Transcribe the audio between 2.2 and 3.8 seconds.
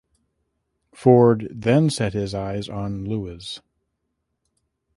eyes on Lewes.